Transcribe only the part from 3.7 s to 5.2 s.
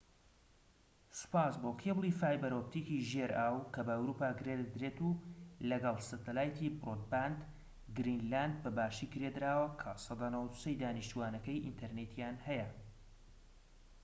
کە بە ئەوروپا گرێدەدرێت و